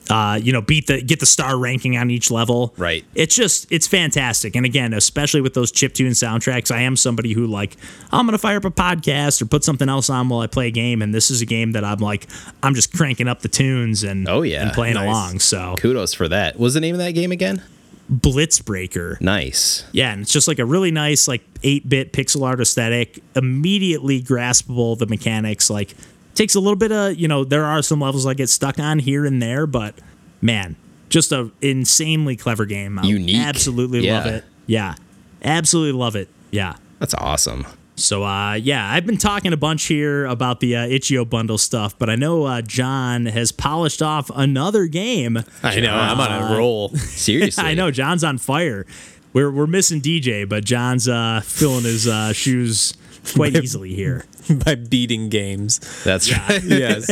[0.10, 3.04] uh, you know beat the get the star ranking on each level Right.
[3.16, 7.48] it's just it's fantastic and again especially with those chiptune soundtracks i am somebody who
[7.48, 7.76] like
[8.12, 10.72] i'm gonna fire up a podcast or put something else on while i play a
[10.72, 12.28] game and this is a game that i'm like
[12.62, 14.62] i'm just cranking up the tunes and Oh, yeah.
[14.64, 15.06] and playing Nice.
[15.08, 16.56] along so Kudos for that.
[16.56, 17.64] What was the name of that game again?
[18.12, 19.84] blitzbreaker Nice.
[19.92, 24.98] yeah and it's just like a really nice like 8-bit pixel art aesthetic immediately graspable
[24.98, 25.96] the mechanics like
[26.36, 29.00] takes a little bit of you know there are some levels i get stuck on
[29.00, 29.96] here and there but
[30.42, 30.76] man
[31.10, 33.38] just a insanely clever game I Unique.
[33.38, 34.96] absolutely love it yeah
[35.44, 37.66] absolutely love it yeah That's awesome.
[37.96, 41.98] so uh, yeah, I've been talking a bunch here about the uh, Itch.io bundle stuff,
[41.98, 45.38] but I know uh, John has polished off another game.
[45.64, 45.94] I know.
[45.96, 47.64] I'm on a roll Seriously.
[47.64, 48.86] I know John's on fire.
[49.34, 52.96] We're we're missing DJ, but John's uh, filling his uh, shoes
[53.36, 54.26] quite easily here.
[54.66, 55.80] by beating games.
[56.04, 56.64] That's right.
[56.64, 57.10] yes.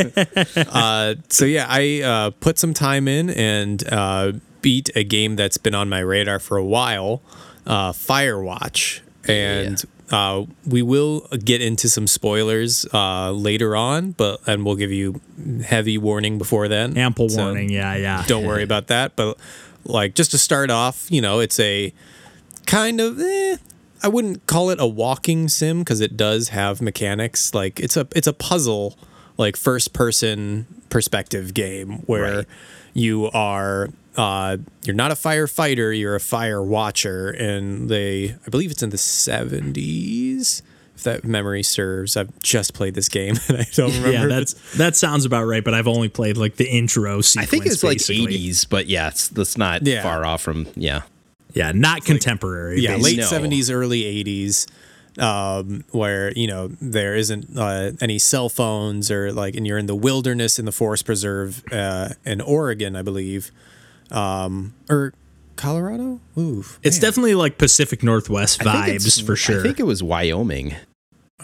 [0.74, 5.56] Uh, so yeah, I uh, put some time in and uh, beat a game that's
[5.56, 7.22] been on my radar for a while,
[7.66, 14.64] uh, Firewatch, and uh, we will get into some spoilers uh, later on, but and
[14.64, 15.20] we'll give you
[15.64, 16.96] heavy warning before then.
[16.96, 17.70] Ample So warning.
[17.70, 18.24] Yeah, yeah.
[18.26, 19.16] Don't worry about that.
[19.16, 19.38] But
[19.84, 21.92] like, just to start off, you know, it's a
[22.66, 23.20] kind of.
[23.20, 23.56] Eh,
[24.04, 27.54] I wouldn't call it a walking sim because it does have mechanics.
[27.54, 28.96] Like it's a it's a puzzle,
[29.38, 32.46] like first person perspective game where Right.
[32.92, 38.70] you are uh, you're not a firefighter, you're a fire watcher, and they I believe
[38.70, 40.62] it's in the seventies.
[40.96, 44.12] If that memory serves, I've just played this game and I don't remember.
[44.12, 45.64] Yeah, that's that sounds about right.
[45.64, 48.38] But I've only played like the intro I think it's like basically.
[48.38, 50.02] 80s, but yeah, it's that's not Yeah.
[50.02, 51.02] far off from yeah.
[51.54, 52.80] Yeah, not contemporary.
[52.80, 53.10] yeah, basically.
[53.12, 53.26] late No.
[53.26, 54.66] seventies, early eighties,
[55.18, 59.86] um, where you know there isn't uh, any cell phones or like, and you're in
[59.86, 63.50] the wilderness in the forest preserve uh, in Oregon, I believe,
[64.10, 65.12] um, or
[65.56, 66.20] Colorado.
[66.36, 67.02] Ooh, It's man.
[67.02, 69.60] definitely like Pacific Northwest I think it's- vibes for sure.
[69.60, 70.74] I think it was Wyoming.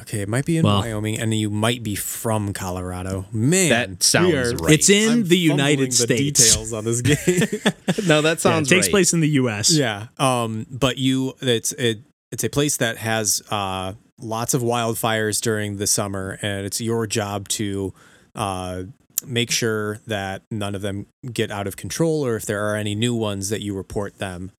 [0.00, 0.20] Okay.
[0.20, 3.26] It might be in Well- Wyoming, and you might be from Colorado.
[3.32, 4.74] Man, That sounds we are- right.
[4.74, 6.48] it's in I'm the United fumbling the States.
[6.54, 8.06] Details on this game.
[8.06, 8.70] No, that sounds.
[8.70, 8.92] Yeah, it takes right.
[8.92, 9.72] place in the U.S.
[9.72, 10.06] Yeah.
[10.18, 12.00] Um, but you, it's it,
[12.32, 17.06] it's a place that has uh, lots of wildfires during the summer, and it's your
[17.06, 17.92] job to
[18.34, 18.82] uh,
[19.26, 22.94] make sure that none of them get out of control, or if there are any
[22.94, 24.52] new ones, that you report them.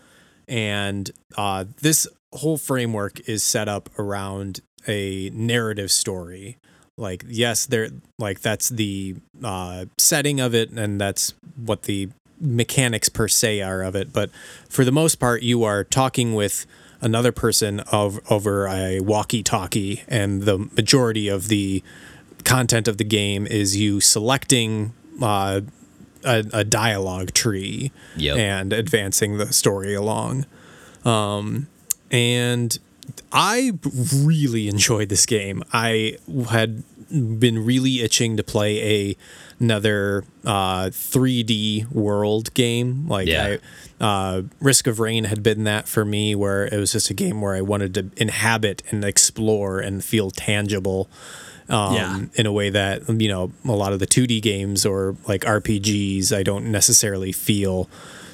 [0.48, 6.58] And uh, this whole framework is set up around a narrative story.
[6.98, 7.90] Like, yes, there,
[8.20, 13.82] like that's the uh, setting of it, and that's what the mechanics per se are
[13.82, 14.12] of it.
[14.14, 14.30] But
[14.70, 16.66] for the most part, you are talking with
[17.00, 21.82] another person of over a walkie-talkie, and the majority of the
[22.44, 25.62] content of the game is you selecting uh,
[26.24, 28.38] a, a dialogue tree Yep.
[28.38, 30.46] and advancing the story along.
[31.06, 31.68] Um,
[32.12, 32.78] and
[33.32, 33.74] I
[34.14, 35.64] really enjoyed this game.
[35.74, 36.18] I
[36.50, 39.18] had been really itching to play a
[39.60, 43.08] another uh, 3D world game.
[43.08, 43.58] Like Yeah.
[44.00, 47.14] I, uh, Risk of Rain had been that for me, where it was just a
[47.14, 51.10] game where I wanted to inhabit and explore and feel tangible.
[51.70, 52.22] Um, Yeah.
[52.36, 56.36] in a way that you know a lot of the 2D games or like RPGs
[56.36, 57.88] I don't necessarily feel.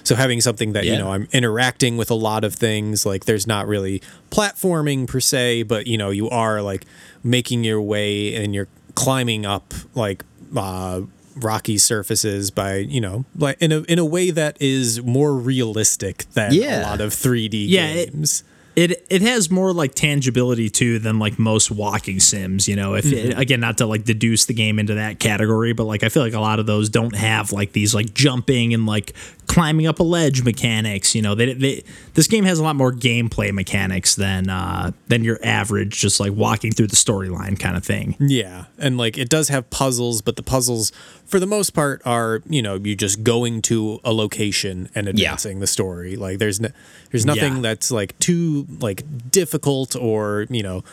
[0.07, 3.45] So having something that you know I'm interacting with a lot of things like there's
[3.45, 6.85] not really platforming per se, but you know you are like
[7.23, 10.23] making your way and you're climbing up like
[10.55, 11.01] uh,
[11.35, 16.25] rocky surfaces by you know like in a in a way that is more realistic
[16.33, 16.81] than Yeah.
[16.81, 18.41] a lot of 3D Yeah, games.
[18.41, 18.45] It
[18.77, 22.67] it it has more like tangibility too than like most walking sims.
[22.67, 23.39] You know, if Mm-hmm.
[23.39, 26.33] again not to like deduce the game into that category, but like I feel like
[26.33, 29.13] a lot of those don't have like these like jumping and like
[29.47, 31.15] climbing up a ledge mechanics.
[31.15, 35.23] You know, they, they this game has a lot more gameplay mechanics than uh than
[35.23, 38.15] your average just like walking through the storyline kind of thing.
[38.19, 40.91] Yeah, and like it does have puzzles, but the puzzles,
[41.27, 45.59] for the most part, are you know you just going to a location and advancing
[45.59, 46.15] the story.
[46.15, 46.69] Like there's no,
[47.11, 47.61] there's nothing Yeah.
[47.61, 50.83] that's like too like difficult or you know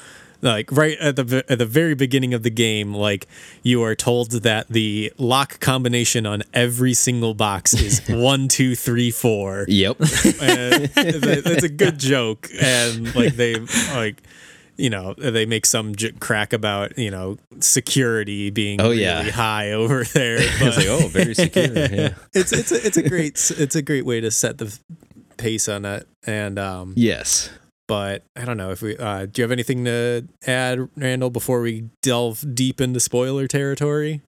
[0.42, 3.26] like right at the at the very beginning of the game, like
[3.62, 9.10] you are told that the lock combination on every single box is one, two, three,
[9.10, 9.96] four Yep.
[10.00, 13.54] it's a good joke and like they
[13.94, 14.22] like
[14.76, 19.22] you know they make some j- crack about you know security being Oh, really yeah.
[19.30, 21.64] high over there I was like, oh, very secure.
[21.74, 22.14] Yeah.
[22.32, 24.76] it's it's a, it's a great it's a great way to set the
[25.36, 27.50] pace on it and um Yes.
[27.88, 31.60] but i don't know if we uh do you have anything to add randall before
[31.60, 34.22] we delve deep into spoiler territory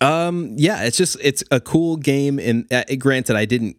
[0.00, 3.76] Um, yeah, it's just it's a cool game, and uh, granted, I didn't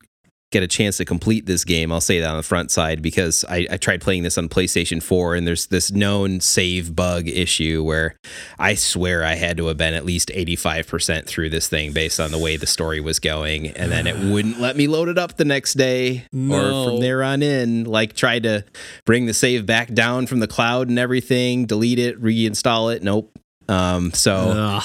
[0.51, 1.91] get a chance to complete this game.
[1.91, 5.01] I'll say that on the front side because I, I tried playing this on PlayStation
[5.01, 8.15] 4, and there's this known save bug issue where
[8.59, 12.31] I swear I had to have been at least 85% through this thing based on
[12.31, 15.37] the way the story was going, and then it wouldn't let me load it up
[15.37, 16.85] the next day or No.
[16.89, 17.85] from there on in.
[17.85, 18.65] Like tried to
[19.05, 23.03] bring the save back down from the cloud and everything, delete it, reinstall it.
[23.03, 23.37] Nope.
[23.71, 24.81] Um, so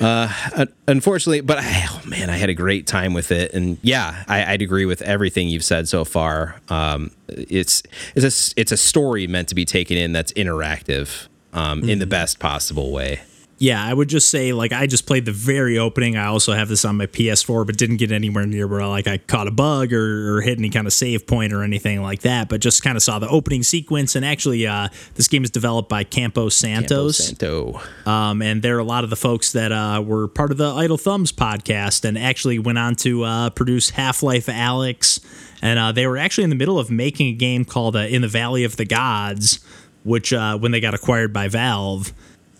[0.00, 4.24] uh, unfortunately, but I, oh man, I had a great time with it, and yeah,
[4.28, 6.60] I, I'd agree with everything you've said so far.
[6.68, 7.82] Um, it's
[8.14, 12.06] it's a it's a story meant to be taken in that's interactive um, in the
[12.06, 13.20] best possible way.
[13.58, 16.16] Yeah, I would just say like I just played the very opening.
[16.16, 19.18] I also have this on my PS4, but didn't get anywhere near where like I
[19.18, 22.48] caught a bug or, or hit any kind of save point or anything like that.
[22.48, 24.14] But just kind of saw the opening sequence.
[24.14, 27.80] And actually, uh, this game is developed by Campo Santos, Santo.
[28.06, 30.98] um, and they're a lot of the folks that uh, were part of the Idle
[30.98, 35.20] Thumbs podcast, and actually went on to uh, produce Half Life Alyx.
[35.60, 38.22] And uh, they were actually in the middle of making a game called uh, In
[38.22, 39.58] the Valley of the Gods
[40.04, 42.12] which uh, when they got acquired by Valve.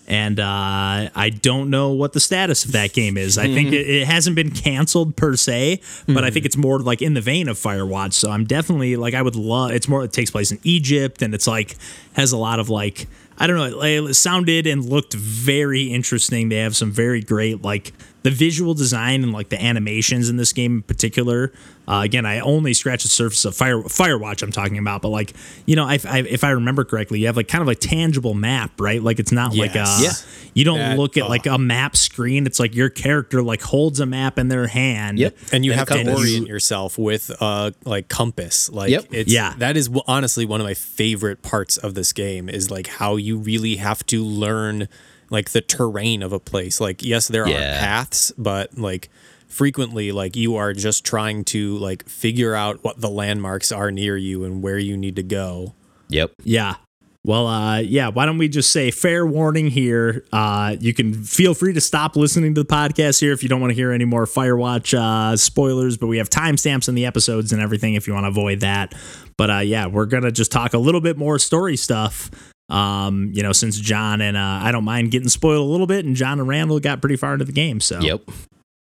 [0.08, 3.36] And uh, I don't know what the status of that game is.
[3.36, 7.02] I think it, it hasn't been canceled per se, but I think it's more like
[7.02, 8.14] in the vein of Firewatch.
[8.14, 9.72] So I'm definitely like I would love.
[9.72, 10.02] It's more.
[10.04, 11.76] It takes place in Egypt, and it's like
[12.14, 13.82] has a lot of like I don't know.
[13.82, 16.48] It, it sounded and looked very interesting.
[16.48, 17.92] They have some very great like
[18.28, 21.52] the visual design and like the animations in this game in particular.
[21.86, 24.42] Uh, again, I only scratched the surface of Fire Firewatch.
[24.42, 25.32] I'm talking about, but like
[25.64, 28.34] you know, I, I, if I remember correctly, you have like kind of a tangible
[28.34, 29.02] map, right?
[29.02, 30.12] Like it's not like a Yeah.
[30.52, 31.28] you don't That- look at oh.
[31.28, 32.44] like a map screen.
[32.46, 35.18] It's like your character like holds a map in their hand.
[35.18, 35.36] Yep.
[35.52, 36.18] and you And have to compass.
[36.18, 39.06] orient yourself with uh like compass like Yep.
[39.12, 39.54] it's Yeah.
[39.58, 43.16] that is w- honestly one of my favorite parts of this game is like how
[43.16, 44.88] you really have to learn
[45.30, 47.48] like the terrain of a place like yes there are
[47.80, 49.08] paths but like
[49.48, 54.16] frequently like you are just trying to like figure out what the landmarks are near
[54.16, 55.74] you and where you need to go
[56.08, 56.32] Yep.
[56.42, 56.76] Yeah.
[57.24, 58.08] Well, uh, yeah.
[58.08, 60.24] Why don't we just say fair warning here?
[60.32, 63.60] Uh, you can feel free to stop listening to the podcast here if you don't
[63.60, 65.96] want to hear any more Firewatch uh, spoilers.
[65.98, 68.94] But we have timestamps in the episodes and everything if you want to avoid that.
[69.36, 72.30] But uh, yeah, we're gonna just talk a little bit more story stuff.
[72.68, 76.04] Um, you know, since John and uh, I don't mind getting spoiled a little bit,
[76.04, 77.80] and John and Randall got pretty far into the game.
[77.80, 78.22] So Yep.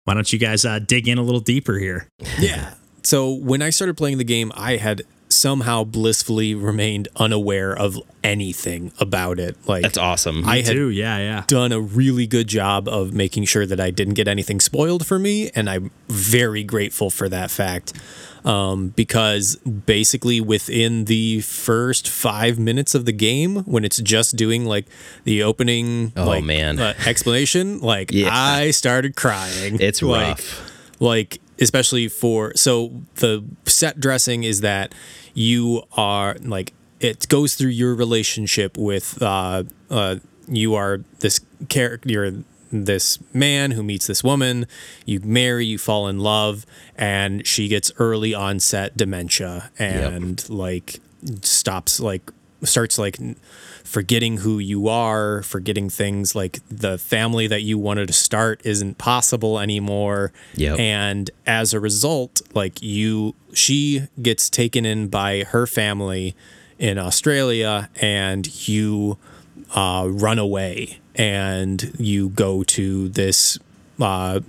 [0.04, 2.06] why don't you guys uh, dig in a little deeper here?
[2.38, 2.74] Yeah.
[3.02, 5.02] So when I started playing the game, I had
[5.32, 9.56] somehow blissfully remained unaware of anything about it.
[9.66, 10.44] Like That's awesome.
[10.46, 11.44] I had Too, yeah, yeah.
[11.46, 15.18] done a really good job of making sure that I didn't get anything spoiled for
[15.18, 17.92] me, and I'm very grateful for that fact.
[18.44, 24.64] Um, because basically within the first five minutes of the game, when it's just doing
[24.64, 24.86] like
[25.22, 26.80] the opening, Oh, like, man.
[26.80, 28.30] uh, explanation, like Yeah.
[28.32, 29.78] I started crying.
[29.80, 30.72] It's like, rough.
[31.00, 34.92] like especially for so the set dressing is that
[35.34, 40.16] you are like it goes through your relationship with uh uh
[40.48, 42.32] you are this character you're
[42.70, 44.66] this man who meets this woman
[45.04, 46.64] you marry you fall in love
[46.96, 51.00] and she gets early onset dementia and like
[51.42, 52.30] stops like
[52.64, 53.18] starts like
[53.84, 58.98] forgetting who you are, forgetting things like the family that you wanted to start isn't
[58.98, 60.32] possible anymore.
[60.54, 60.78] Yep.
[60.78, 66.34] And as a result, like you, she gets taken in by her family
[66.78, 69.18] in Australia and you
[69.74, 73.58] uh, run away and you go to this
[74.00, 74.40] uh,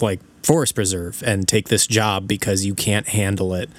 [0.00, 3.70] like forest preserve and take this job because you can't handle it.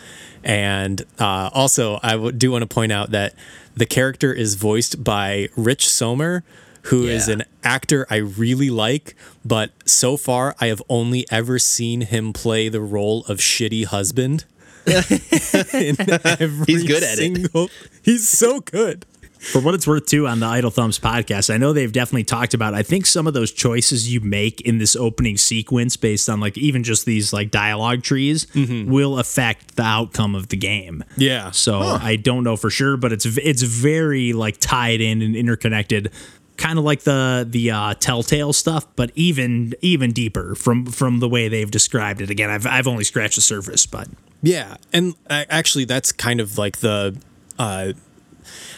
[0.46, 3.34] And uh, also, I w- do want to point out that
[3.76, 6.44] the character is voiced by Rich Sommer,
[6.84, 7.34] who is Yeah.
[7.36, 12.70] an actor I really like, but so far I have only ever seen him play
[12.70, 14.46] the role of shitty husband.
[14.86, 17.72] He's good at it.
[18.04, 19.06] He's so good.
[19.52, 22.54] For what it's worth, too, on the Idle Thumbs podcast, I know they've definitely talked
[22.54, 22.74] about.
[22.74, 26.58] I think some of those choices you make in this opening sequence, based on like
[26.58, 31.04] even just these like dialogue trees, will affect the outcome of the game.
[31.16, 31.52] Yeah.
[31.52, 36.12] So I don't know for sure, but it's it's very like tied in and interconnected,
[36.58, 41.30] kind of like the the uh, Telltale stuff, but even even deeper from from the
[41.30, 42.30] way they've described it.
[42.30, 44.08] Again, I've I've only scratched the surface, but
[44.42, 47.16] Yeah, and uh, actually, that's kind of like the.
[47.58, 47.94] Uh,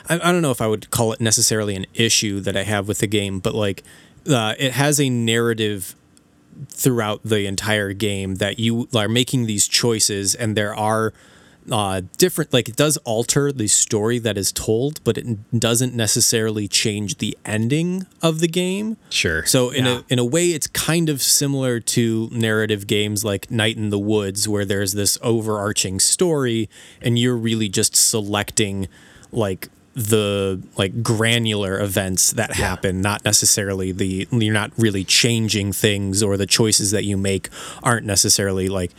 [0.10, 2.88] I, I don't know if I would call it necessarily an issue that I have
[2.88, 3.84] with the game, but like
[4.30, 5.96] uh, it has a narrative
[6.70, 11.14] throughout the entire game that you are making these choices, and there are
[11.72, 12.52] uh, different.
[12.54, 17.38] Like it does alter the story that is told, but it doesn't necessarily change the
[17.46, 18.98] ending of the game.
[19.10, 19.46] Sure.
[19.46, 19.98] So in Yeah.
[20.00, 24.00] a in a way, it's kind of similar to narrative games like Night in the
[24.00, 26.70] Woods, where there's this overarching story,
[27.02, 28.88] and you're really just selecting
[29.32, 29.68] like
[29.98, 36.38] the like granular events that happen, not necessarily the you're not really changing things, or
[36.38, 37.50] the choices that you make
[37.82, 38.92] aren't necessarily like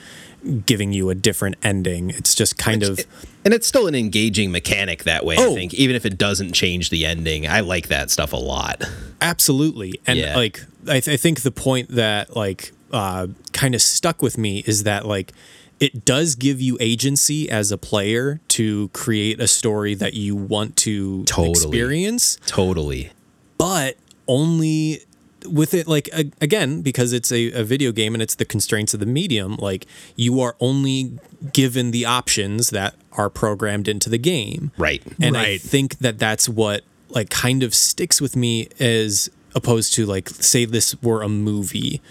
[0.67, 2.11] giving you a different ending.
[2.11, 2.99] It's just kind of
[3.45, 5.55] and it's still an engaging mechanic that way, I Oh.
[5.55, 7.47] think, even if it doesn't change the ending.
[7.47, 8.83] I like that stuff a lot.
[9.21, 10.01] Absolutely.
[10.07, 10.37] And Yeah.
[10.37, 14.65] like I, th- I think the point that like uh kind of stuck with me
[14.67, 15.33] is that like
[15.81, 20.77] it does give you agency as a player to create a story that you want
[20.79, 21.51] to Totally.
[21.51, 23.11] experience, Totally.
[23.59, 25.01] but only
[25.49, 28.93] with it like a- again because it's a, a video game and it's the constraints
[28.93, 31.17] of the medium like you are only
[31.53, 35.01] given the options that are programmed into the game Right.
[35.23, 40.05] and I think that that's what like kind of sticks with me as opposed to
[40.07, 42.03] like say this were a movie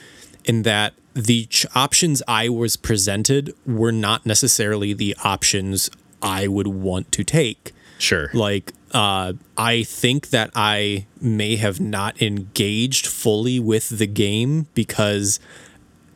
[0.46, 5.90] in that the ch- options I was presented were not necessarily the options
[6.22, 8.30] I would want to take Sure.
[8.34, 15.40] like uh, I think that I may have not engaged fully with the game because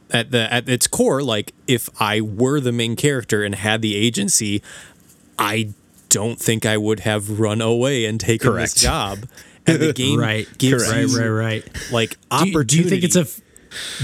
[0.09, 3.95] at the at its core, like if I were the main character and had the
[3.95, 4.61] agency,
[5.39, 5.73] I
[6.09, 8.73] don't think I would have run away and taken Correct.
[8.75, 9.25] this job.
[9.67, 10.47] And the game Right.
[10.57, 11.91] gives Right, you right, right.
[11.91, 12.65] like Do you, opportunity.
[12.65, 13.25] do you think it's a?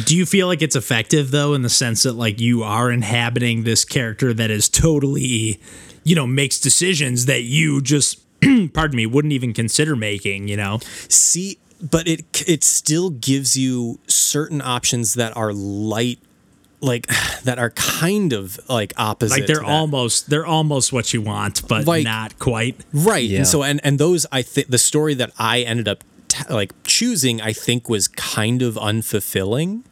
[0.05, 3.63] Do you feel like it's effective though, in the sense that like you are inhabiting
[3.63, 5.59] this character that is totally,
[6.03, 8.20] you know, makes decisions that you just,
[8.74, 10.47] pardon me, wouldn't even consider making.
[10.47, 16.20] You know, See, but it it still gives you certain options that are light,
[16.82, 17.07] like
[17.43, 19.39] that are kind of like opposite.
[19.39, 22.76] like they're almost they're almost what you want, but Like- not quite.
[22.93, 23.24] right.
[23.26, 23.39] Yeah.
[23.39, 26.03] And so and and those I think the story that I ended up
[26.46, 29.84] t- like choosing I think was kind of unfulfilling,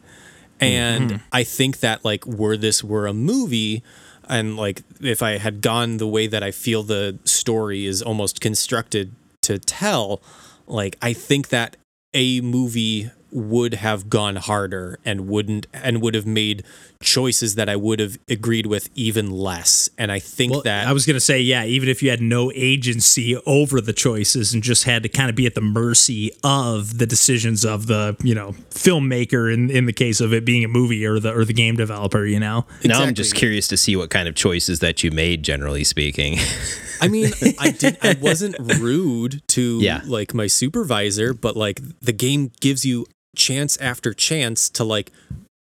[0.60, 1.16] and Mm-hmm.
[1.32, 3.82] I think that like were this were a movie.
[4.28, 8.40] And like, if I had gone the way that I feel the story is almost
[8.40, 10.20] constructed to tell,
[10.66, 11.76] like I think that
[12.12, 16.64] a movie would have gone harder and wouldn't and would have made
[17.02, 19.88] choices that I would have agreed with even less.
[19.98, 22.50] And I think Well, that I was gonna say, yeah, even if you had no
[22.54, 26.98] agency over the choices and just had to kind of be at the mercy of
[26.98, 30.68] the decisions of the, you know, filmmaker in, in the case of it being a
[30.68, 32.66] movie or the or the game developer, you know.
[32.84, 36.38] Now I'm just curious to see what kind of choices that you made, generally speaking.
[37.00, 37.98] I mean, I did.
[38.02, 40.00] I wasn't rude to Yeah.
[40.06, 45.12] like my supervisor, but like the game gives you chance after chance to like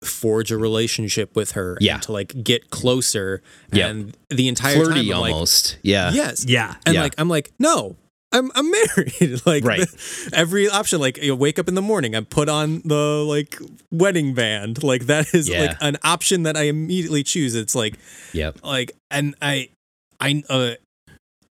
[0.06, 1.78] forge a relationship with her.
[1.82, 1.95] Yeah.
[1.95, 3.41] And to like get closer.
[3.74, 3.88] Yeah.
[3.88, 5.78] And the entire Flirty time, I'm like, almost.
[5.84, 6.12] yeah.
[6.12, 6.45] yes.
[6.47, 6.76] Yeah.
[6.86, 7.03] And Yeah.
[7.03, 7.95] like I'm like, no.
[8.32, 9.41] I'm I'm married.
[9.45, 9.88] like Right.
[10.34, 13.58] every option, like you wake up in the morning, I put on the like
[13.91, 14.84] wedding band.
[14.84, 15.62] Like that is Yeah.
[15.62, 17.56] like an option that I immediately choose.
[17.56, 17.95] It's like
[18.34, 18.60] Yep.
[18.64, 19.70] like and i
[20.20, 20.72] i uh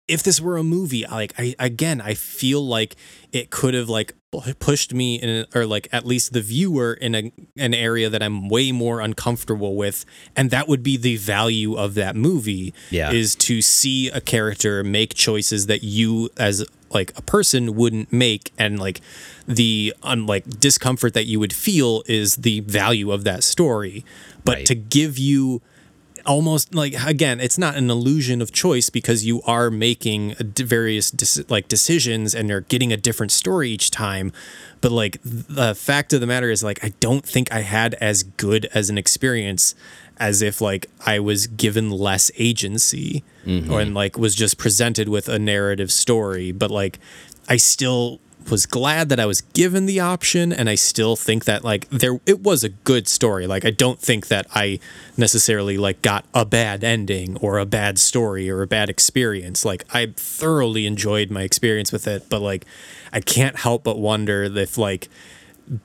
[0.09, 2.97] if this were a movie like i again i feel like
[3.33, 4.15] it could have like
[4.59, 8.49] pushed me in or like at least the viewer in a, an area that i'm
[8.49, 13.13] way more uncomfortable with and that would be the value of that movie Yeah.
[13.13, 18.53] is to see a character make choices that you as like a person wouldn't make
[18.59, 19.03] and like
[19.47, 24.03] the unlike discomfort that you would feel is the value of that story
[24.47, 24.67] but Right.
[24.67, 25.61] to give you
[26.27, 30.63] almost like again it's not an illusion of choice because you are making a d-
[30.63, 31.13] various
[31.51, 34.33] like decisions and you're getting a different story each time.
[34.81, 38.23] But like the fact of the matter is like i don't think i had as
[38.25, 39.75] good as an experience
[40.19, 43.73] as if like i was given less agency mm-hmm.
[43.73, 46.53] or and like was just presented with a narrative story.
[46.53, 46.99] But like
[47.49, 48.21] i still
[48.51, 52.21] was glad that I was given the option and I still think that like there
[52.27, 53.47] it was a good story.
[53.47, 54.79] Like I don't think that I
[55.17, 59.65] necessarily like got a bad ending or a bad story or a bad experience.
[59.65, 62.65] Like I thoroughly enjoyed my experience with it, but like
[63.13, 65.09] I can't help but wonder if like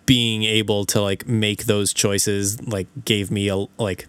[0.05, 4.07] being able to like make those choices like gave me a like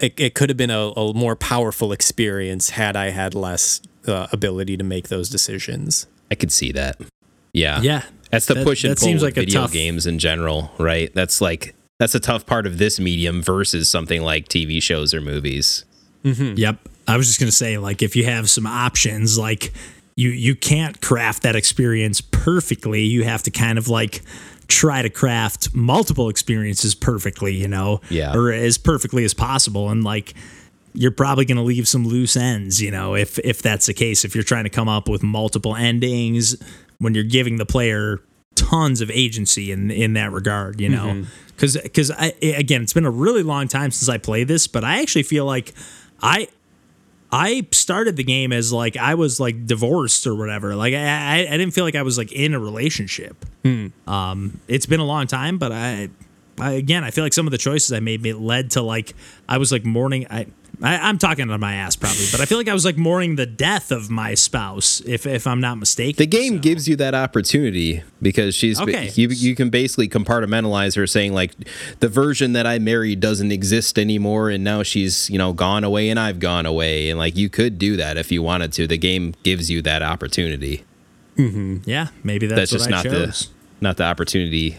[0.00, 4.28] it, it could have been a, a more powerful experience had I had less uh,
[4.32, 6.06] ability to make those decisions.
[6.30, 7.00] I could see that.
[7.58, 7.80] Yeah.
[7.82, 8.02] Yeah.
[8.30, 10.18] That's the That- push and that pull seems with like a video tough- games in
[10.18, 11.12] general, right?
[11.14, 15.20] That's like that's a tough part of this medium versus something like TV shows or
[15.20, 15.84] movies.
[16.24, 16.54] Mm-hmm.
[16.56, 16.78] Yep.
[17.08, 19.72] I was just gonna say, like, if you have some options, like
[20.16, 23.02] you you can't craft that experience perfectly.
[23.04, 24.22] You have to kind of like
[24.68, 28.34] try to craft multiple experiences perfectly, you know, Yeah.
[28.34, 29.88] or as perfectly as possible.
[29.88, 30.34] And like,
[30.92, 34.24] you're probably gonna leave some loose ends, you know, if if that's the case.
[34.26, 36.56] If you're trying to come up with multiple endings
[36.98, 38.20] when you're giving the player
[38.54, 41.24] tons of agency in in that regard, you know,
[41.54, 44.84] because because I again, it's been a really long time since I played this, but
[44.84, 45.72] I actually feel like
[46.22, 46.48] I
[47.30, 50.74] I started the game as like I was like divorced or whatever.
[50.74, 53.44] Like I, I, I didn't feel like I was like in a relationship.
[54.06, 56.08] Um, it's been a long time, but I,
[56.58, 59.14] I again I feel like some of the choices I made led to like
[59.48, 60.26] I was like mourning.
[60.30, 60.46] I,
[60.82, 63.36] I I'm talking on my ass probably, but I feel like I was like mourning
[63.36, 66.16] the death of my spouse, if if I'm not mistaken.
[66.18, 69.10] The game gives you that opportunity because she's Okay.
[69.14, 71.52] you you can basically compartmentalize her saying like
[72.00, 76.10] the version that I married doesn't exist anymore and now she's, you know, gone away
[76.10, 78.86] and I've gone away and like you could do that if you wanted to.
[78.86, 80.84] The game gives you that opportunity.
[81.36, 81.88] Mm-hmm.
[81.88, 83.46] yeah, maybe that's, That's, just not chose.
[83.46, 83.48] the
[83.80, 84.76] not the opportunity.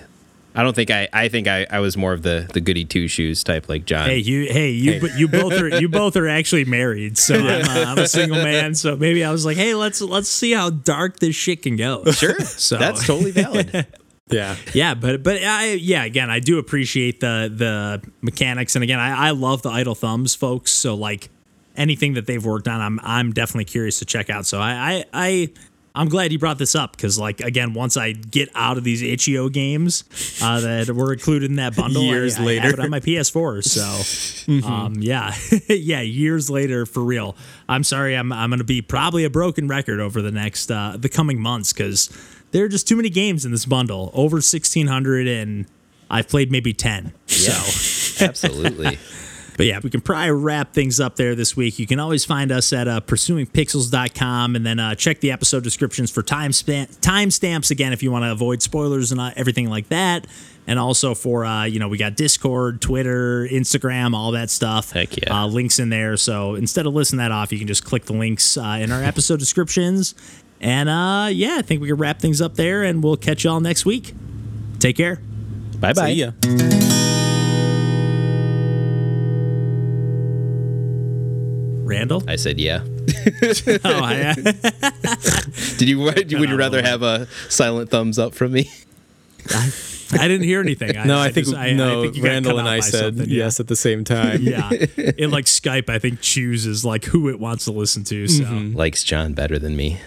[0.55, 3.07] I don't think I I think I, I was more of the the goody two
[3.07, 4.09] shoes type like John.
[4.09, 7.91] Hey, you, hey, you, you both are you both are actually married, so I'm, uh,
[7.91, 8.73] I'm a single man.
[8.75, 12.03] So maybe I was like, hey, let's let's see how dark this shit can go.
[12.11, 12.39] Sure.
[12.59, 13.87] So That's totally valid.
[14.31, 14.57] Yeah.
[14.75, 19.29] yeah, but but I yeah again I do appreciate the the mechanics, and again I,
[19.29, 20.71] I love the idle thumbs folks.
[20.71, 21.29] So like
[21.75, 24.45] anything that they've worked on, I'm I'm definitely curious to check out.
[24.45, 25.49] So I I, I
[25.95, 29.01] I'm glad you brought this up because, like, again, once I get out of these
[29.01, 30.03] itch.io games
[30.41, 32.61] uh, that were included in that bundle, Years I, I later.
[32.61, 33.63] have it on my PS4.
[33.63, 35.35] So, um, yeah,
[35.67, 37.35] yeah, years later for real.
[37.67, 41.09] I'm sorry, I'm I'm gonna be probably a broken record over the next uh, the
[41.09, 42.09] coming months because
[42.51, 44.11] there are just too many games in this bundle.
[44.13, 45.65] Over 1,600, and
[46.09, 47.13] I've played maybe 10.
[47.27, 47.51] So.
[48.25, 48.97] Absolutely.
[49.59, 51.79] But yeah, we can probably wrap things up there this week.
[51.79, 56.09] You can always find us at uh, pursuingpixels.com and then uh, check the episode descriptions
[56.09, 60.27] for time timestamps again if you want to avoid spoilers and uh, everything like that.
[60.65, 64.93] And also for, uh, you know, we got Discord, Twitter, Instagram, all that stuff.
[64.93, 65.41] Heck yeah.
[65.41, 66.15] Uh, links in there.
[66.15, 69.03] So instead of listing that off, you can just click the links uh, in our
[69.03, 70.15] episode descriptions.
[70.61, 73.59] And uh, yeah, I think we can wrap things up there and we'll catch y'all
[73.59, 74.13] next week.
[74.79, 75.19] Take care.
[75.81, 76.07] bye bye.
[81.89, 82.23] Randall?
[82.27, 82.83] I said yeah.
[82.85, 84.33] oh, I,
[85.77, 85.99] Did you?
[86.03, 88.69] Would you rather have a silent thumbs up from me?
[90.11, 90.97] I didn't hear anything.
[90.97, 92.09] I, No, I, think just- I- I no.
[92.09, 93.29] think Randall and I said something.
[93.29, 94.41] yes at the same time.
[94.41, 94.69] Yeah,
[95.17, 98.27] in like Skype, I think chooses like who it wants to listen to.
[98.27, 98.77] So mm-hmm.
[98.77, 99.99] Likes John better than me.